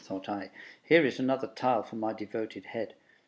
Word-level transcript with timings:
thought 0.03 0.27
I: 0.27 0.49
"here 0.83 1.05
is 1.05 1.19
another 1.19 1.45
tile 1.45 1.83
for 1.83 1.95
my 1.95 2.11
devoted 2.11 2.65
head.") 2.65 2.95